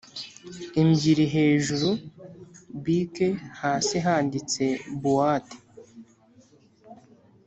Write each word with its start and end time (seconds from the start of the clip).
embyiri 0.81 1.25
hejuru 1.35 1.89
bk 2.83 3.15
hasi 3.61 3.95
handitse 4.05 4.63
buwate 5.01 5.57